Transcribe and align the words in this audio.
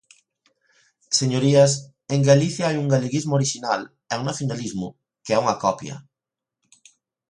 Señorías, 1.19 1.71
en 2.15 2.21
Galicia 2.31 2.65
hai 2.67 2.77
un 2.83 2.87
galeguismo 2.93 3.33
orixinal 3.39 3.81
e 4.11 4.13
un 4.19 4.25
nacionalismo 4.29 4.87
que 5.23 5.31
é 5.35 5.41
unha 5.43 5.59
copia. 5.63 5.95